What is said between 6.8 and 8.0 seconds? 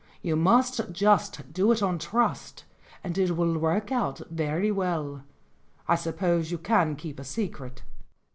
keep a secret."